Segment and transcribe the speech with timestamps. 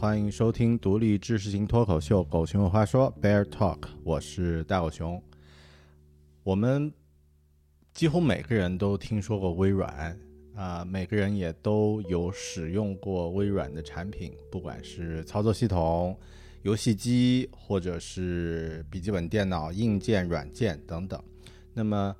[0.00, 5.20] 欢迎收听独立知识型脱口秀《狗熊有话说》Bear Talk，我是大狗熊。
[6.44, 6.92] 我们
[7.92, 10.16] 几乎每个人都听说过微软
[10.54, 16.16] 啊、每个人也都有使用过微软的产品，不管是操作系统、
[16.62, 21.20] 游戏机，或者是笔记本电脑硬件、软件等等。
[21.74, 22.14] 那么，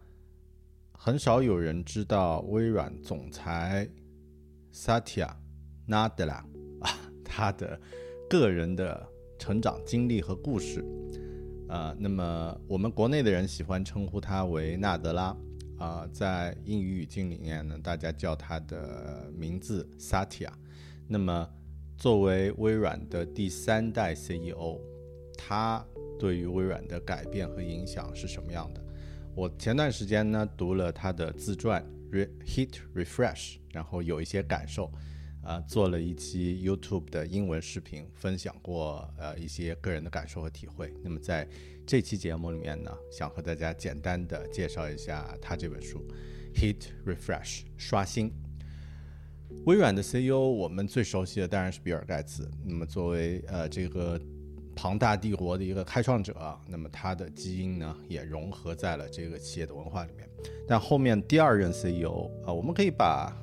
[0.91, 3.89] 很少有人知道微软总裁
[4.75, 5.31] Satya
[5.87, 6.43] Nadella，
[7.39, 7.81] 他的
[8.29, 9.09] 个人的
[9.39, 10.85] 成长经历和故事。
[11.69, 15.37] 啊、那么我们国内的人喜欢称呼他为纳德拉，
[15.77, 20.49] 啊、在英语语境里面呢，大家叫他的名字 Satya。
[21.07, 21.49] 那么
[21.97, 24.81] 作为微软的第三代 CEO，
[25.37, 25.87] 他
[26.19, 28.83] 对于微软的改变和影响是什么样的？
[29.37, 34.91] 我前段时间呢读了他的自传《Re Hit Refresh》，然后有一些感受，
[35.43, 40.93] 啊、做了一期 YouTube 的英文视频，分享过呃一些个人的感受和体会。
[41.03, 41.49] 那么在
[41.87, 46.07] 这期节目里面呢，想和大家简单的介绍一下他这本书
[46.59, 48.31] 《Hit Refresh》刷新。
[49.65, 52.51] 微软的 CEO，我们最熟悉的当然是比尔盖茨。
[52.63, 54.21] 那么作为呃这个
[54.77, 60.29] 庞大帝国的一个开创者，那么他的基因呢也融合在了这个企业的文化里面。
[60.67, 63.35] 但后面第二任 CEO 啊、我们可以把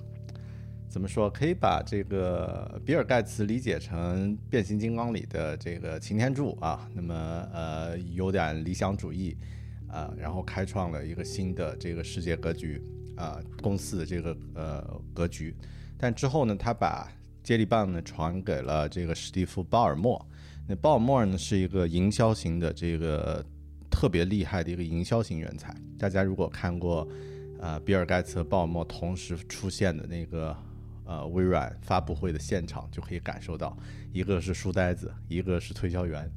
[0.96, 1.30] 怎么说？
[1.30, 7.14] 可以把这个比尔盖茨理解成变形金刚里的这个擎天柱啊，那么
[7.54, 9.36] 呃有点理想主义
[9.90, 12.82] 啊、然后开创了一个新的这个世界格局
[13.18, 15.54] 啊、公司的这个呃格局。
[15.98, 17.12] 但之后呢，他把
[17.44, 20.26] 接力棒呢传给了这个史蒂夫·鲍尔默。
[20.66, 23.46] 那鲍尔默呢是一个营销型的这个
[23.92, 25.76] 特别厉害的一个营销型人才。
[26.00, 27.06] 大家如果看过
[27.60, 30.56] 呃比尔盖茨和鲍尔默同时出现的那个
[31.06, 33.78] 呃微软发布会的现场，就可以感受到，
[34.12, 36.30] 一个是书呆子，一个是推销员。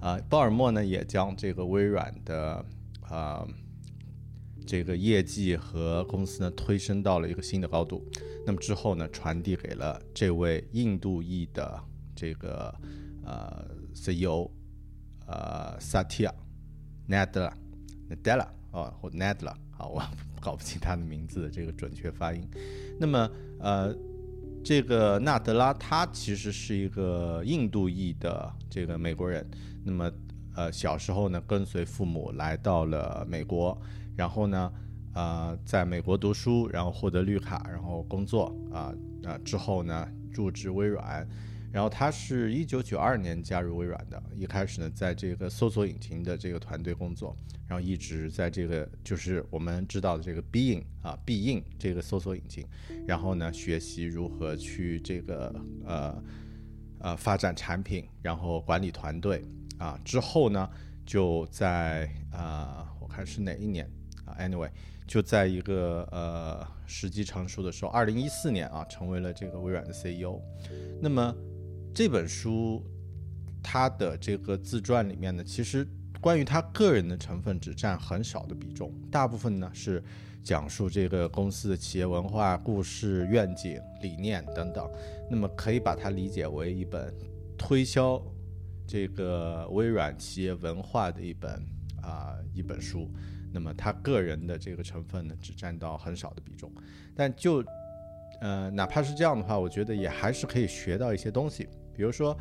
[0.00, 2.64] 啊、鲍尔默呢也将这个微软的
[3.02, 3.46] 啊、
[4.66, 8.04] 这个业绩和公司呢推升到了一个新的高度。
[8.44, 11.80] 那么之后呢，传递给了这位印度裔的
[12.16, 12.74] 这个
[13.24, 14.50] 呃 CEO
[15.26, 16.32] 呃 Satya
[17.08, 17.52] Nadella
[18.10, 20.02] Nadella 啊或 Nadella 啊，我
[20.40, 22.48] 搞不清他的名字这个准确发音。
[22.98, 23.94] 那么呃，
[24.64, 29.48] 这个纳德拉他其实是一个印度裔的这个美国人。
[29.84, 30.10] 那么
[30.54, 33.76] 呃小时候呢，跟随父母来到了美国，
[34.16, 34.72] 然后呢。
[35.14, 38.94] 呃，在美国读书，然后获得绿卡，然后工作啊
[39.26, 41.28] 啊、之后呢，入职微软，
[41.72, 47.34] 然后他是一九九二年加入微软的，一开始呢，在这个搜索引擎的这个团队工作，
[47.66, 52.66] 然后一直在这个就是我们知道的这个 Bing 啊必应这个搜索引擎，
[53.06, 55.54] 然后呢，学习如何去这个
[55.86, 56.22] 呃
[56.98, 59.42] 呃发展产品，然后管理团队
[59.78, 60.68] 啊，之后呢，
[61.06, 63.90] 就在啊、我看是哪一年
[64.26, 64.70] 啊，anyway。
[65.04, 70.40] 就在一个呃时机成熟的时候，二零一四年啊，成为了这个微软的 CEO。
[71.02, 71.34] 那么
[71.94, 72.82] 这本书
[73.62, 75.86] 它的这个自传里面呢，其实
[76.20, 80.02] 关于他个人的成分只占很少的比重，大部分呢是
[80.42, 84.90] 讲述这个公司的企业文化、故事、愿景、理念等等。
[85.30, 87.12] 那么可以把它理解为一本
[87.58, 88.20] 推销
[88.86, 91.50] 这个微软企业文化的一本
[92.00, 93.10] 啊、一本书。
[93.52, 96.72] 那么他个人的这个成分呢，只占到很少的比重，
[97.14, 97.62] 但就
[98.40, 101.68] 呃，哪怕是这样的话，我觉得也还是可以学到一些东西。
[101.94, 102.36] 比如说，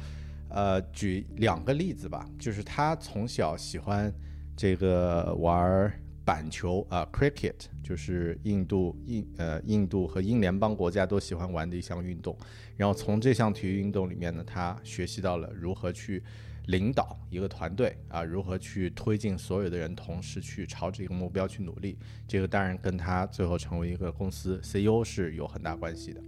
[0.49, 4.13] 呃，举两个例子吧，就是他从小喜欢
[4.55, 5.91] 这个玩
[6.23, 12.37] 板球啊，cricket 就是印度印呃印度和英联邦国家都喜欢玩的一项运动。
[12.77, 16.21] 然后从这项体育运动里面呢，他学习到了如何去
[16.67, 21.97] 领导一个团队啊，如何去推进所有的人同时去朝着一个目标去努力。
[22.27, 26.21] 这个当然跟他最后成为一个公司 CEO 是有很大关系的。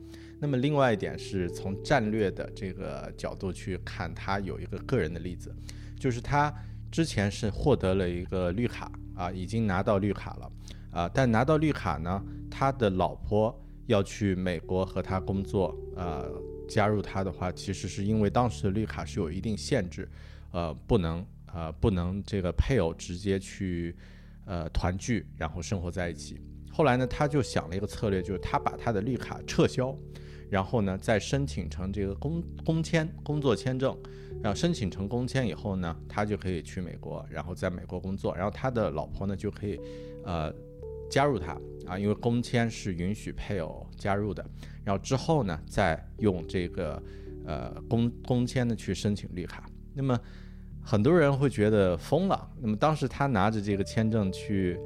[0.44, 5.56] 那么另外一点是从战略的这个角度去看，他有一个个人的例子，
[5.98, 6.54] 就是他
[6.92, 10.52] 之前是获得了一个绿卡啊，已经拿到绿卡了
[10.92, 16.30] 啊，但拿到绿卡呢，他的老婆要去美国和他工作，呃，
[16.68, 20.06] 加入他的话，其实是因为当时的绿卡是有一定限制，
[20.52, 23.96] 呃，不能呃不能这个配偶直接去
[24.44, 26.38] 呃团聚，然后生活在一起。
[26.70, 29.98] 后来呢，他就想了一个策略，就是他把他的绿卡撤销。
[30.50, 33.98] 然后呢，再申请成这个工工签工作签证，
[34.42, 39.80] 然后申请成工签以后呢，他就可以去美国，然后在美国工作，然后他的老婆呢就可以，
[40.24, 40.54] 呃，
[41.10, 44.46] 加入他啊，因为工签是允许配偶加入的，
[44.84, 47.02] 然后之后呢，再用这个
[47.46, 49.70] 呃工工签呢去申请绿卡。
[49.94, 50.20] 那么
[50.82, 52.50] 很多人会觉得疯了。
[52.62, 54.80] 那么当时他拿着这个签证去。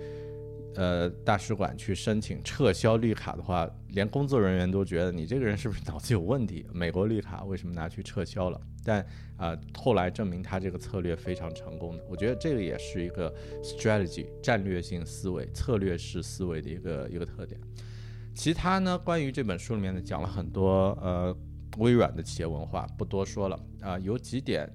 [0.77, 6.63] 呃，大使馆去申请撤销绿卡的话，连工作人员都觉得你这个人是不是脑子有问题？
[6.71, 8.62] 美国绿卡为什么拿去撤销了？
[8.85, 9.03] 但
[9.38, 12.03] 啊，后来证明他这个策略非常成功的。
[12.07, 13.33] 我觉得这个也是一个
[13.63, 17.59] strategy 战略性思维、策略式思维的一个一个特点。
[18.35, 21.35] 其他呢，关于这本书里面呢，讲了很多呃
[21.79, 23.97] 微软的企业文化，不多说了啊。
[23.97, 24.71] 有几点，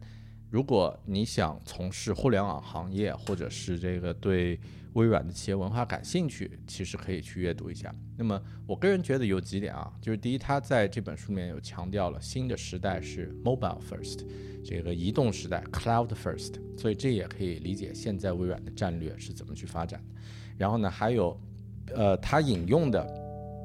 [0.53, 4.61] 如果你想从事互联网行业，或者是这个对。
[4.95, 7.91] 微软的企业文化感兴趣，其实可以去阅读一下。
[8.15, 14.27] 那么，我个人觉得有几点啊，就是第一，他在这本书里面有强调了新的时代是 mobile first，
[14.63, 20.21] 这个移动时代 cloud first，所以这也可以理解现在微软的战略是怎么去发展的。
[20.59, 21.41] 然后呢，还有，
[21.95, 23.03] 呃，他引用的，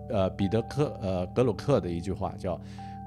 [0.10, 2.58] 呃，彼得克呃格鲁克的一句话叫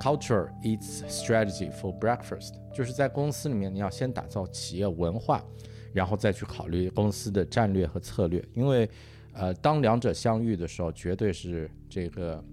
[0.00, 5.44] culture eats strategy for breakfast，就是在公司里面你要先打造企业文化。
[5.92, 8.88] 然后再去考虑公司的战略和策略，因为，
[9.32, 12.44] 呃，当两者相遇的时候，绝对是这个，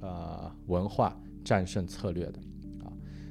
[0.00, 1.14] 呃，文化
[1.44, 2.38] 战胜策略的，
[2.82, 2.88] 啊，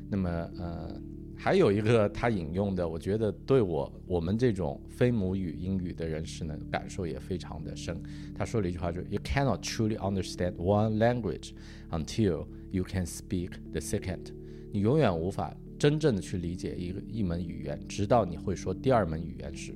[0.07, 0.29] 那么，
[0.59, 1.01] 呃，
[1.45, 8.01] 还有一个他引用的，我觉得对我我们这种非母语英语的人士呢，感受也非常的深。
[8.33, 11.51] 他说了一句话，就 "You cannot truly understand one language
[11.91, 14.33] until you can speak the second."
[14.71, 15.55] 你永远无法。
[15.77, 19.71] 真正的去理解一个一门语言，直到你会说第二门语言时，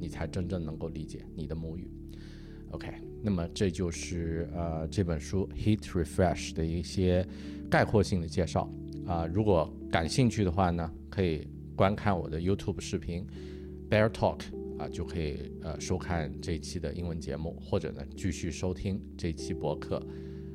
[0.00, 1.88] 你才真正能够理解你的母语。
[2.72, 2.88] OK，
[3.22, 7.24] 那么这就是呃这本书《Heat Refresh》的一些
[7.70, 8.68] 概括性的介绍
[9.06, 9.24] 啊。
[9.24, 11.46] 如果感兴趣的话呢，可以
[11.76, 13.26] 观看我的 YouTube 视频
[13.90, 14.40] Bear Talk
[14.78, 20.02] 啊，就可以呃收看这一期的英文节目，或者呢继续收听这期博客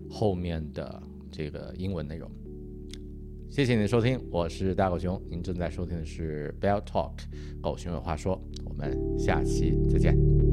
[0.10, 1.00] 后面的
[1.31, 2.28] 这个英文内容。
[3.48, 5.22] 谢谢您的收听，我是大狗熊。
[5.30, 7.13] 您正在收听的是 Bell Talk，
[7.62, 8.42] 狗熊有话说。
[8.66, 10.47] 我们下期再见。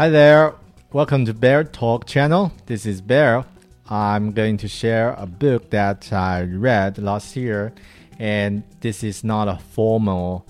[0.00, 0.54] Hi there,
[0.94, 2.52] welcome to Bear Talk channel.
[2.64, 3.44] This is Bear.
[3.86, 7.74] I'm going to share a book that I read last year,
[8.18, 10.46] and this is not a formal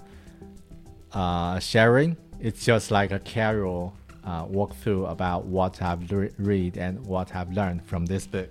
[1.13, 2.17] uh, sharing.
[2.39, 3.93] it's just like a casual
[4.23, 8.51] uh, walkthrough about what I've re read and what I've learned from this book.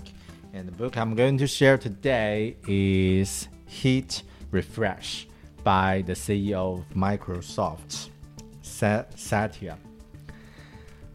[0.51, 5.29] And the book I'm going to share today is Hit Refresh
[5.63, 8.10] by the CEO of Microsoft,
[8.62, 9.77] Satya.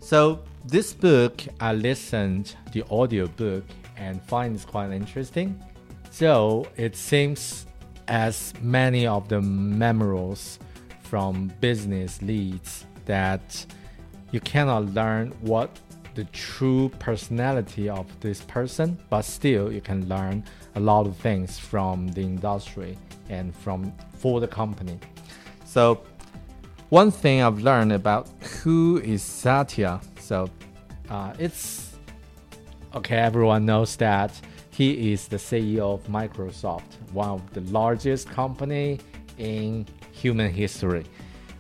[0.05, 3.65] So this book, I listened the audio book
[3.97, 5.59] and find it quite interesting.
[6.11, 7.65] So it seems
[8.07, 10.59] as many of the memorials
[11.05, 13.65] from business leads that
[14.31, 15.71] you cannot learn what
[16.15, 20.45] the true personality of this person, but still you can learn
[20.75, 22.99] a lot of things from the industry
[23.31, 24.99] and from for the company.
[25.65, 26.03] So
[26.95, 28.29] one thing I've learned about
[28.63, 30.49] who is Satya, so
[31.11, 31.97] uh, it's
[32.95, 33.17] okay.
[33.17, 34.31] Everyone knows that
[34.71, 39.01] he is the CEO of Microsoft, one of the largest company
[39.39, 41.05] in human history.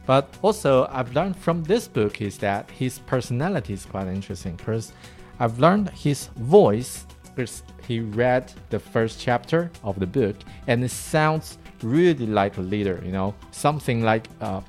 [0.06, 4.92] But also, I've learned from this book is that his personality is quite interesting because
[5.40, 10.36] I've learned his voice because he read the first chapter of the book
[10.68, 14.60] and it sounds really like a leader, you know, something like uh,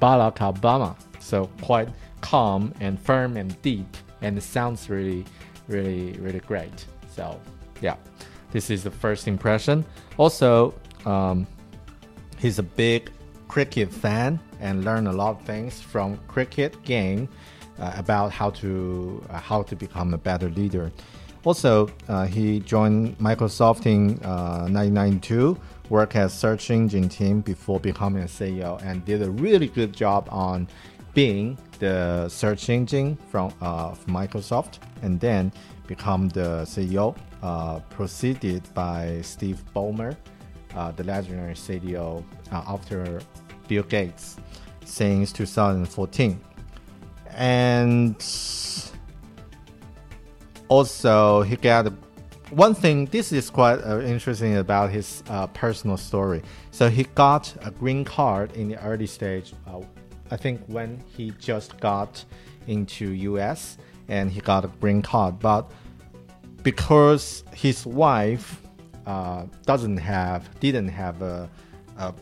[0.00, 0.96] Barack Obama.
[1.20, 1.88] So quite
[2.20, 5.24] calm and firm and deep, and it sounds really,
[5.68, 6.86] really, really great.
[7.14, 7.40] So,
[7.80, 7.96] yeah.
[8.50, 9.84] This is the first impression.
[10.16, 10.74] Also,
[11.04, 11.46] um,
[12.38, 13.10] he's a big
[13.46, 17.28] cricket fan and learn a lot of things from cricket game
[17.78, 20.90] uh, about how to uh, how to become a better leader.
[21.44, 25.54] Also, uh, he joined Microsoft in 1992, uh,
[25.88, 30.28] worked as search engine team before becoming a CEO, and did a really good job
[30.30, 30.68] on
[31.14, 35.52] Bing the search engine from uh, Microsoft, and then
[35.86, 40.16] become the CEO, uh, preceded by Steve Ballmer,
[40.74, 43.20] uh, the legendary CEO uh, after
[43.68, 44.36] Bill Gates
[44.84, 46.40] since 2014.
[47.30, 48.16] And
[50.68, 51.92] also, he got
[52.50, 53.06] one thing.
[53.06, 56.42] This is quite uh, interesting about his uh, personal story.
[56.70, 59.52] So he got a green card in the early stage.
[59.66, 59.80] Uh,
[60.30, 62.24] I think when he just got
[62.66, 63.78] into US
[64.08, 65.70] and he got a green card, but
[66.62, 68.62] because his wife
[69.06, 71.48] uh, doesn't have didn't have a,
[71.96, 72.14] a,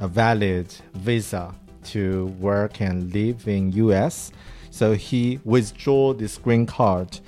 [0.00, 1.54] a valid visa
[1.84, 4.32] to work and live in US,
[4.70, 7.20] so he withdrew this green card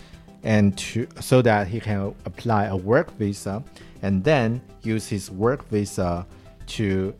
[0.42, 3.62] and to so that he can apply a work visa
[4.02, 6.26] and then use his work visa
[6.66, 7.14] to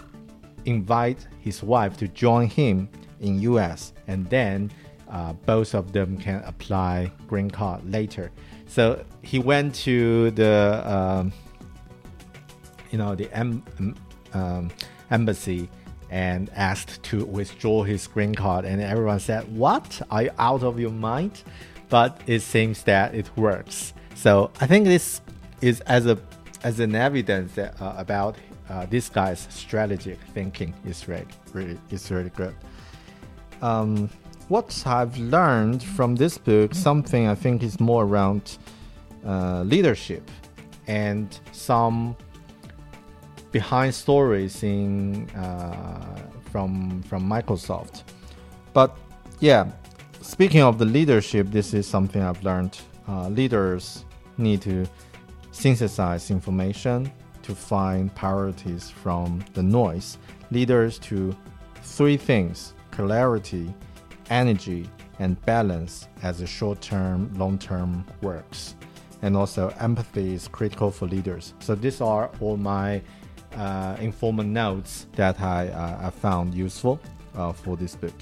[0.64, 2.88] invite his wife to join him
[3.20, 4.70] in US and then
[5.10, 8.30] uh, both of them can apply green card later.
[8.66, 11.32] So he went to the um,
[12.90, 13.62] you know the em
[14.32, 14.70] um,
[15.10, 15.68] embassy
[16.10, 20.00] and asked to withdraw his green card, and everyone said, "What?
[20.10, 21.42] Are you out of your mind?"
[21.90, 23.92] But it seems that it works.
[24.14, 25.20] So I think this
[25.60, 26.18] is as a
[26.62, 28.36] as an evidence that, uh, about
[28.68, 32.54] uh, this guy's strategic thinking is really, really is really good.
[33.62, 34.08] Um,
[34.48, 38.58] what I've learned from this book, something I think is more around
[39.24, 40.28] uh, leadership
[40.86, 42.16] and some
[43.52, 46.20] behind stories in uh,
[46.50, 48.02] from from Microsoft.
[48.72, 48.96] But
[49.40, 49.66] yeah,
[50.30, 52.78] speaking of the leadership, this is something I've learned.
[53.08, 54.04] Uh, leaders
[54.38, 54.86] need to
[55.50, 57.10] synthesize information
[57.42, 60.18] to find priorities from the noise.
[60.52, 61.36] Leaders to
[61.82, 63.74] three things clarity,
[64.30, 68.76] energy, and balance as a short term, long term works.
[69.22, 71.54] And also, empathy is critical for leaders.
[71.58, 73.02] So, these are all my
[73.56, 77.00] uh, informal notes that I, uh, I found useful
[77.34, 78.14] uh, for this book.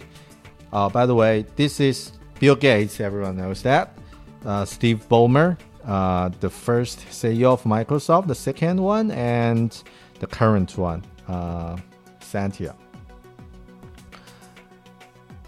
[0.72, 3.00] Uh, by the way, this is Bill Gates.
[3.00, 3.96] Everyone knows that.
[4.44, 9.82] Uh, Steve Ballmer, uh, the first CEO of Microsoft, the second one, and
[10.20, 11.76] the current one, uh,
[12.20, 12.74] Satya.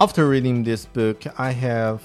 [0.01, 2.03] After reading this book, I have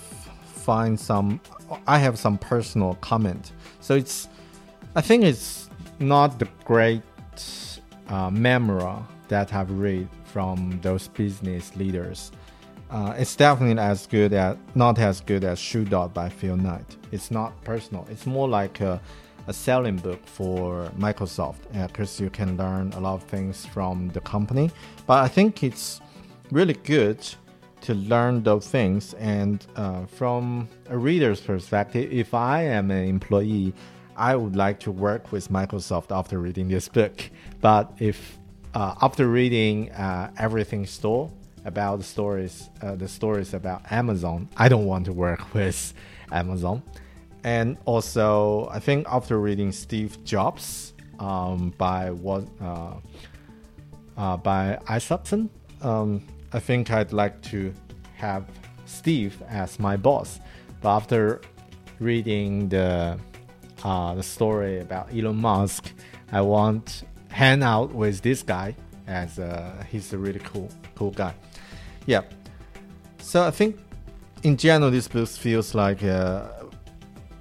[0.66, 1.40] find some.
[1.88, 3.54] I have some personal comment.
[3.80, 4.28] So it's,
[4.96, 5.70] I think it's
[6.00, 7.02] not the great
[8.10, 12.32] uh, memoir that I've read from those business leaders.
[12.90, 16.98] Uh, it's definitely as good as not as good as Shoe Dog by Phil Knight.
[17.12, 18.08] It's not personal.
[18.12, 19.02] It's more like a,
[19.48, 24.10] a selling book for Microsoft because uh, you can learn a lot of things from
[24.10, 24.70] the company.
[25.08, 26.00] But I think it's
[26.52, 27.28] really good
[27.82, 29.14] to learn those things.
[29.16, 33.74] And uh, from a reader's perspective, if I am an employee,
[34.16, 37.30] I would like to work with Microsoft after reading this book.
[37.62, 38.38] But if
[38.76, 41.32] uh, after reading uh, Everything Store,
[41.66, 44.48] about the stories, uh, the stories about Amazon.
[44.56, 45.94] I don't want to work with
[46.32, 46.84] Amazon.
[47.44, 52.96] And also, I think after reading Steve Jobs um, by what uh,
[54.18, 55.50] uh, by Isaacson,
[55.82, 57.74] um, I think I'd like to
[58.16, 58.46] have
[58.86, 60.40] Steve as my boss.
[60.82, 61.42] But after
[62.00, 63.20] reading the
[63.84, 65.92] uh, the story about Elon Musk,
[66.32, 68.76] I want hang out with this guy
[69.08, 71.34] as uh, he's a really cool cool guy.
[72.06, 72.22] Yeah.
[73.20, 73.78] So I think
[74.44, 76.68] in general, this book feels like a,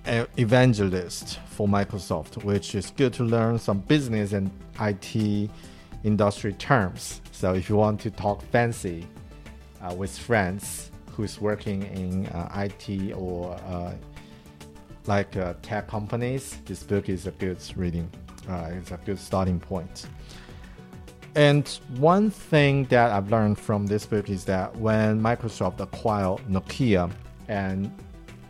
[0.06, 5.50] a evangelist for Microsoft, which is good to learn some business and IT
[6.02, 7.20] industry terms.
[7.32, 9.06] So if you want to talk fancy
[9.82, 13.92] uh, with friends who's working in uh, IT or uh,
[15.06, 18.10] like uh, tech companies, this book is a good reading.
[18.48, 20.06] Uh, it's a good starting point.
[21.36, 27.10] And one thing that I've learned from this book is that when Microsoft acquired Nokia
[27.48, 27.90] and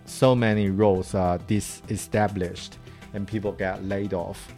[0.05, 2.79] so many roles are disestablished
[3.15, 4.55] and people get laid off.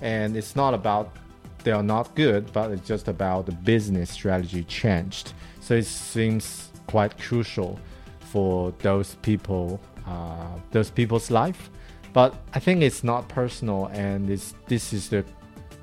[0.00, 1.16] And it's not about
[1.64, 5.32] they are not good, but it's just about the business strategy changed.
[5.60, 7.80] So it seems quite crucial
[8.20, 11.70] for those people, uh, those people's life
[12.14, 15.24] But I think it's not personal, and this this is the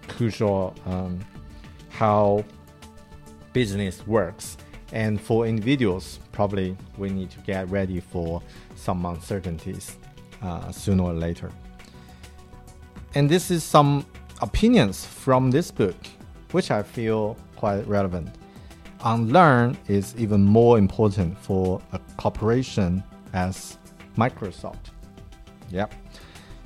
[0.07, 1.19] crucial um,
[1.91, 2.43] how
[3.53, 4.57] business works.
[4.93, 8.41] And for individuals, probably we need to get ready for
[8.75, 9.97] some uncertainties
[10.41, 11.51] uh, sooner or later.
[13.15, 14.05] And this is some
[14.41, 15.95] opinions from this book,
[16.51, 18.29] which I feel quite relevant.
[19.03, 23.77] Unlearn is even more important for a corporation as
[24.17, 24.91] Microsoft.
[25.71, 25.93] Yep.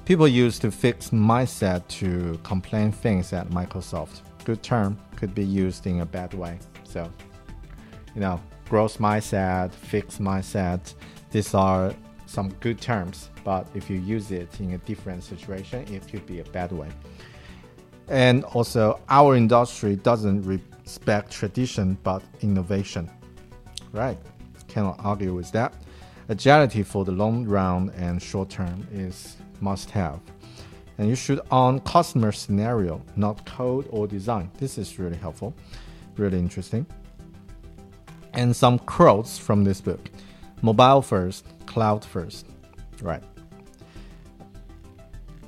[0.05, 4.21] People used to fix mindset to complain things at Microsoft.
[4.45, 6.59] Good term could be used in a bad way.
[6.83, 7.11] So,
[8.13, 10.93] you know, growth mindset, fixed mindset,
[11.31, 11.93] these are
[12.27, 16.39] some good terms, but if you use it in a different situation, it could be
[16.39, 16.89] a bad way.
[18.07, 23.09] And also, our industry doesn't respect tradition but innovation.
[23.91, 24.17] Right?
[24.67, 25.73] Cannot argue with that.
[26.29, 30.19] Agility for the long run and short term is must have.
[30.97, 34.49] And you should own customer scenario, not code or design.
[34.57, 35.53] This is really helpful,
[36.17, 36.85] really interesting.
[38.33, 40.09] And some quotes from this book
[40.61, 42.47] mobile first, cloud first.
[43.01, 43.23] Right.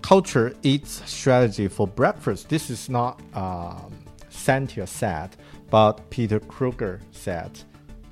[0.01, 2.49] Culture eats strategy for breakfast.
[2.49, 3.93] This is not um,
[4.29, 5.35] Satya said,
[5.69, 7.59] but Peter Kruger said.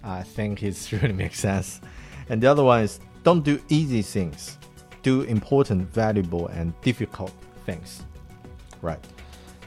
[0.04, 1.82] I think it really makes sense.
[2.30, 4.58] And the other one is don't do easy things,
[5.05, 7.31] do important, valuable, and difficult
[7.67, 8.01] things.
[8.81, 9.00] Right.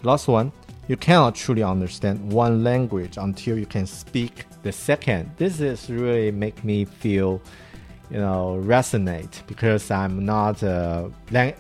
[0.02, 0.50] Last one,
[0.88, 5.30] you cannot truly understand one language until you can speak the second.
[5.37, 7.40] This is really make me feel,
[8.11, 11.12] you know, resonate because I'm not a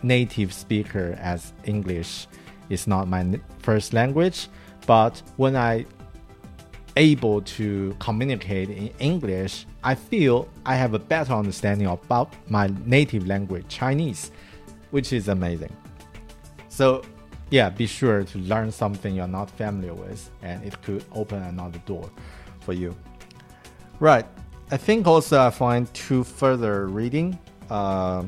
[0.02, 2.26] native speaker as English
[2.70, 4.48] is not my first language.
[4.88, 5.86] But when I
[6.96, 13.26] able to communicate in English, I feel I have a better understanding about my native
[13.26, 14.30] language, Chinese,
[14.90, 15.74] which is amazing.
[16.68, 17.02] So,
[17.50, 21.78] yeah, be sure to learn something you're not familiar with, and it could open another
[21.86, 22.10] door
[22.60, 22.94] for you.
[24.00, 24.26] Right.
[24.70, 27.38] I think also I find two further reading.
[27.70, 28.24] Uh,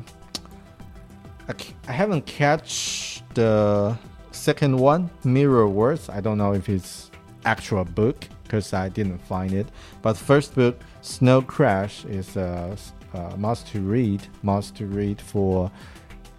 [1.49, 1.54] I,
[1.88, 3.98] I haven't catch the
[4.31, 6.09] second one, Mirror Worlds.
[6.09, 7.11] I don't know if it's
[7.44, 9.68] actual book because I didn't find it.
[10.03, 12.77] But first book, Snow Crash, is a,
[13.15, 15.71] a must to read, must to read for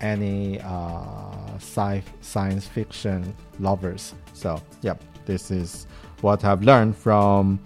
[0.02, 4.14] any uh, sci science fiction lovers.
[4.34, 5.88] So, yep, this is
[6.22, 7.60] what I've learned from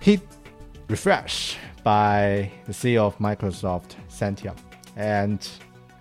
[0.00, 0.20] Hit
[0.88, 4.54] Refresh by the CEO of Microsoft, Satya.
[4.96, 5.48] And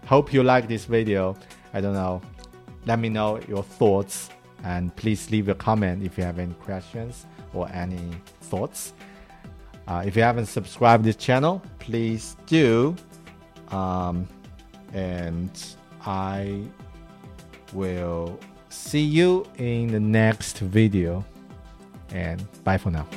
[0.05, 1.35] hope you like this video.
[1.73, 2.21] I don't know.
[2.85, 4.29] Let me know your thoughts
[4.63, 8.93] and please leave a comment if you have any questions or any thoughts.
[9.89, 12.95] Uh, if you haven't subscribed this channel, please do.
[13.69, 14.27] Um,
[14.93, 15.51] and
[16.05, 16.61] I
[17.73, 21.25] will see you in the next video.
[22.11, 23.07] And bye for now.